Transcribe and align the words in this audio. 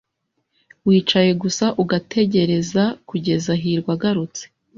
Wicaye 0.87 1.31
gusa 1.43 1.65
ugategereza 1.81 2.83
kugeza 3.09 3.51
hirwa 3.61 3.91
agarutse. 3.97 4.43